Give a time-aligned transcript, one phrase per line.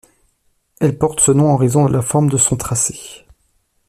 [0.79, 2.99] Elle porte ce nom en raison de la forme de son tracé.